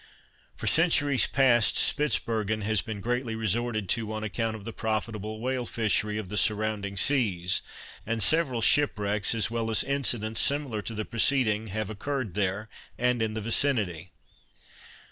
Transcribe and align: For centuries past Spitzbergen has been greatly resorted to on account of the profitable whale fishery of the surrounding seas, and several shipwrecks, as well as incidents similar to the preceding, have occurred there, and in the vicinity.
For 0.55 0.65
centuries 0.65 1.27
past 1.27 1.75
Spitzbergen 1.77 2.61
has 2.63 2.81
been 2.81 3.01
greatly 3.01 3.35
resorted 3.35 3.87
to 3.89 4.11
on 4.13 4.23
account 4.23 4.55
of 4.55 4.65
the 4.65 4.73
profitable 4.73 5.39
whale 5.39 5.67
fishery 5.67 6.17
of 6.17 6.27
the 6.27 6.37
surrounding 6.37 6.97
seas, 6.97 7.61
and 8.03 8.23
several 8.23 8.61
shipwrecks, 8.61 9.35
as 9.35 9.51
well 9.51 9.69
as 9.69 9.83
incidents 9.83 10.41
similar 10.41 10.81
to 10.81 10.95
the 10.95 11.05
preceding, 11.05 11.67
have 11.67 11.91
occurred 11.91 12.33
there, 12.33 12.67
and 12.97 13.21
in 13.21 13.35
the 13.35 13.41
vicinity. 13.41 14.11